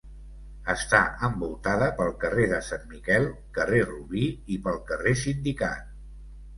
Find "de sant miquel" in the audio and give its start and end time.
2.55-3.31